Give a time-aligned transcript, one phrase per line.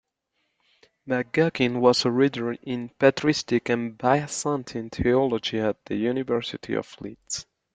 [1.07, 7.45] McGuckin was a Reader in Patristic and Byzantine theology at the University of Leeds.